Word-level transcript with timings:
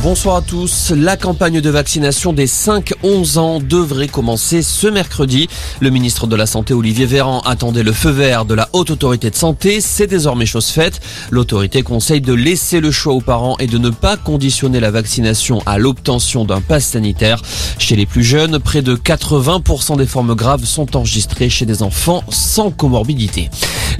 Bonsoir 0.00 0.36
à 0.36 0.42
tous. 0.42 0.92
La 0.94 1.16
campagne 1.16 1.60
de 1.60 1.70
vaccination 1.70 2.32
des 2.32 2.46
5-11 2.46 3.38
ans 3.38 3.58
devrait 3.58 4.06
commencer 4.06 4.62
ce 4.62 4.86
mercredi. 4.86 5.48
Le 5.80 5.90
ministre 5.90 6.28
de 6.28 6.36
la 6.36 6.46
Santé 6.46 6.72
Olivier 6.72 7.04
Véran 7.04 7.40
attendait 7.40 7.82
le 7.82 7.90
feu 7.92 8.10
vert 8.10 8.44
de 8.44 8.54
la 8.54 8.68
Haute 8.74 8.90
Autorité 8.90 9.28
de 9.28 9.34
Santé. 9.34 9.80
C'est 9.80 10.06
désormais 10.06 10.46
chose 10.46 10.68
faite. 10.68 11.00
L'autorité 11.32 11.82
conseille 11.82 12.20
de 12.20 12.32
laisser 12.32 12.78
le 12.78 12.92
choix 12.92 13.12
aux 13.12 13.20
parents 13.20 13.56
et 13.58 13.66
de 13.66 13.76
ne 13.76 13.90
pas 13.90 14.16
conditionner 14.16 14.78
la 14.78 14.92
vaccination 14.92 15.62
à 15.66 15.78
l'obtention 15.78 16.44
d'un 16.44 16.60
pass 16.60 16.84
sanitaire. 16.84 17.42
Chez 17.78 17.96
les 17.96 18.06
plus 18.06 18.22
jeunes, 18.22 18.60
près 18.60 18.82
de 18.82 18.94
80% 18.94 19.96
des 19.96 20.06
formes 20.06 20.36
graves 20.36 20.64
sont 20.64 20.96
enregistrées 20.96 21.50
chez 21.50 21.66
des 21.66 21.82
enfants 21.82 22.22
sans 22.28 22.70
comorbidité. 22.70 23.50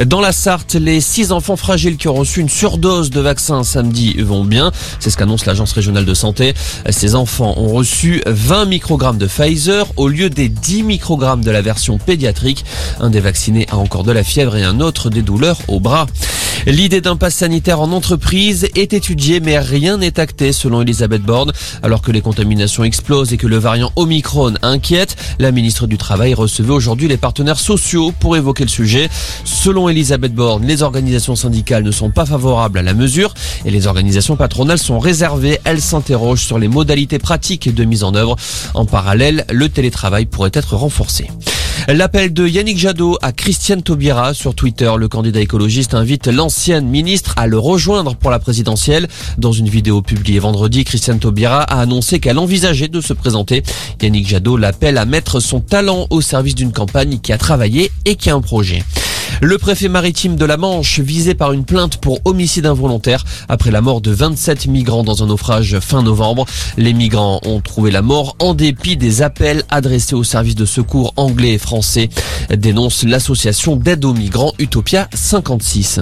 Dans 0.07 0.21
la 0.21 0.31
Sarthe, 0.31 0.77
les 0.77 1.01
six 1.01 1.33
enfants 1.33 1.57
fragiles 1.57 1.97
qui 1.97 2.07
ont 2.07 2.15
reçu 2.15 2.41
une 2.41 2.49
surdose 2.49 3.11
de 3.11 3.21
vaccin 3.21 3.65
samedi 3.65 4.15
vont 4.23 4.45
bien. 4.45 4.71
C'est 5.01 5.11
ce 5.11 5.17
qu'annonce 5.17 5.45
l'Agence 5.45 5.73
régionale 5.73 5.88
de 5.93 6.15
santé. 6.15 6.55
Ces 6.91 7.15
enfants 7.15 7.55
ont 7.57 7.69
reçu 7.69 8.23
20 8.27 8.67
microgrammes 8.67 9.19
de 9.19 9.27
Pfizer 9.27 9.87
au 9.97 10.09
lieu 10.09 10.31
des 10.31 10.49
10 10.49 10.83
microgrammes 10.83 11.43
de 11.43 11.51
la 11.51 11.63
version 11.63 11.99
pédiatrique. 11.99 12.65
Un 13.01 13.11
des 13.11 13.21
vaccinés 13.21 13.67
a 13.71 13.77
encore 13.77 14.05
de 14.05 14.13
la 14.13 14.23
fièvre 14.23 14.57
et 14.57 14.65
un 14.65 14.81
autre 14.81 15.11
des 15.11 15.23
douleurs 15.23 15.59
au 15.69 15.81
bras. 15.81 16.07
L'idée 16.67 17.01
d'un 17.01 17.17
pass 17.17 17.37
sanitaire 17.37 17.81
en 17.81 17.93
entreprise 17.93 18.69
est 18.75 18.93
étudiée, 18.93 19.41
mais 19.41 19.59
rien 19.59 19.97
n'est 19.97 20.21
acté 20.21 20.53
selon 20.53 20.83
Elisabeth 20.83 21.23
Borne. 21.23 21.53
Alors 21.83 22.03
que 22.03 22.11
les 22.11 22.21
contaminations 22.21 22.85
explosent 22.85 23.33
et 23.33 23.37
que 23.37 23.47
le 23.47 23.59
variant 23.59 23.93
Omicron 23.97 24.55
inquiète, 24.63 25.17
la 25.39 25.53
ministre 25.53 25.87
du 25.87 25.99
Travail 25.99 26.35
recevait 26.35 26.73
aujourd'hui 26.73 27.09
les 27.09 27.17
partenaires 27.17 27.59
sociaux 27.59 28.13
pour 28.19 28.37
évoquer 28.37 28.65
le 28.65 28.71
sujet. 28.71 29.09
Selon 29.45 29.89
Elisabeth 29.89 30.35
Borne, 30.35 30.67
les 30.67 30.83
organisations 30.83 31.37
syndicales 31.37 31.85
ne 31.85 31.91
sont 31.91 32.11
pas 32.11 32.27
favorables 32.27 32.79
à 32.79 32.83
la 32.83 32.95
mesure 32.95 33.35
et 33.65 33.71
les 33.71 33.87
organisations 33.87 34.37
patronales 34.37 34.79
sont 34.79 34.99
réservées. 34.99 35.59
Elles 35.65 35.81
s'interrogent 35.81 36.45
sur 36.45 36.59
les 36.59 36.69
modalités 36.69 37.19
pratiques 37.19 37.75
de 37.75 37.85
mise 37.85 38.05
en 38.05 38.15
œuvre. 38.15 38.37
En 38.75 38.85
parallèle, 38.85 39.45
le 39.51 39.69
télétravail 39.69 40.27
pourrait 40.27 40.51
être 40.53 40.77
renforcé. 40.77 41.29
L'appel 41.91 42.35
de 42.35 42.47
Yannick 42.47 42.77
Jadot 42.77 43.17
à 43.23 43.33
Christiane 43.33 43.83
Taubira 43.83 44.35
sur 44.35 44.55
Twitter. 44.55 44.93
Le 44.99 45.09
candidat 45.09 45.41
écologiste 45.41 45.95
invite 45.95 46.27
l'ancienne 46.27 46.87
ministre 46.87 47.33
à 47.39 47.47
le 47.47 47.59
rejoindre 47.59 48.15
pour 48.15 48.31
la 48.31 48.39
présidentielle. 48.39 49.09
Dans 49.39 49.53
une 49.53 49.71
vidéo 49.71 50.03
publiée 50.03 50.39
vendredi, 50.39 50.85
Christiane 50.85 51.19
Taubira 51.19 51.63
a 51.63 51.81
annoncé 51.81 52.21
qu'elle 52.21 52.39
envisageait 52.39 52.89
de 52.89 53.01
se 53.01 53.15
présenter. 53.15 53.63
Yannick 54.03 54.29
Jadot 54.29 54.59
l'appelle 54.59 54.99
à 54.99 55.07
mettre 55.07 55.41
son 55.41 55.61
talent 55.61 56.07
au 56.11 56.21
service 56.21 56.55
d'une 56.55 56.73
campagne 56.73 57.21
qui 57.21 57.33
a 57.33 57.39
travaillé 57.39 57.91
et 58.05 58.17
qui 58.17 58.29
a 58.29 58.35
un 58.35 58.43
projet. 58.43 58.85
Le 59.41 59.57
préfet 59.57 59.89
maritime 59.89 60.35
de 60.35 60.45
la 60.45 60.57
Manche 60.57 60.99
visé 60.99 61.35
par 61.35 61.53
une 61.53 61.65
plainte 61.65 61.99
pour 61.99 62.19
homicide 62.25 62.67
involontaire 62.67 63.25
après 63.49 63.71
la 63.71 63.81
mort 63.81 64.01
de 64.01 64.11
27 64.11 64.67
migrants 64.67 65.05
dans 65.05 65.23
un 65.23 65.27
naufrage 65.27 65.79
fin 65.79 66.03
novembre. 66.03 66.45
Les 66.77 66.93
migrants 66.93 67.41
ont 67.45 67.61
trouvé 67.61 67.93
la 67.93 68.03
mort 68.03 68.35
en 68.41 68.55
dépit 68.55 68.97
des 68.97 69.23
appels 69.23 69.63
adressés 69.71 70.17
aux 70.17 70.25
services 70.25 70.57
de 70.57 70.65
secours 70.65 71.13
anglais 71.17 71.53
et 71.53 71.59
français, 71.59 72.09
dénonce 72.51 73.05
l'association 73.05 73.77
d'aide 73.77 74.05
aux 74.05 74.13
migrants 74.13 74.53
Utopia 74.59 75.09
56. 75.15 76.01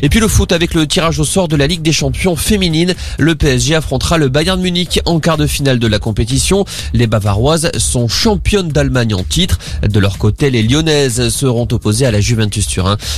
Et 0.00 0.08
puis 0.08 0.20
le 0.20 0.28
foot 0.28 0.52
avec 0.52 0.72
le 0.72 0.86
tirage 0.86 1.18
au 1.18 1.24
sort 1.24 1.48
de 1.48 1.56
la 1.56 1.66
Ligue 1.66 1.82
des 1.82 1.92
champions 1.92 2.36
féminines. 2.36 2.94
Le 3.18 3.34
PSG 3.34 3.74
affrontera 3.74 4.16
le 4.16 4.28
Bayern 4.28 4.60
Munich 4.60 5.00
en 5.04 5.20
quart 5.20 5.36
de 5.36 5.46
finale 5.46 5.78
de 5.78 5.86
la 5.86 5.98
compétition. 5.98 6.64
Les 6.94 7.06
Bavaroises 7.06 7.70
sont 7.76 8.08
championnes 8.08 8.68
d'Allemagne 8.68 9.14
en 9.14 9.24
titre. 9.24 9.58
De 9.82 9.98
leur 9.98 10.16
côté, 10.16 10.50
les 10.50 10.62
Lyonnaises 10.62 11.28
seront 11.28 11.68
opposées 11.70 12.06
à 12.06 12.10
la 12.10 12.20
Juventus 12.20 12.66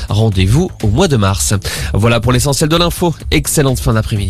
Rendez-vous 0.09 0.71
au 0.83 0.89
mois 0.89 1.09
de 1.09 1.17
mars. 1.17 1.55
Voilà 1.95 2.21
pour 2.21 2.33
l'essentiel 2.33 2.69
de 2.69 2.77
l'info. 2.77 3.15
Excellente 3.31 3.81
fin 3.81 3.95
d'après-midi. 3.95 4.29